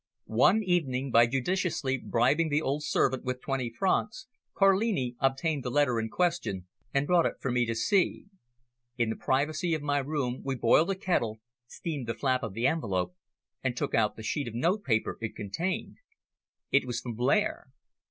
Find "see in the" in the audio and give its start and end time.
7.75-9.15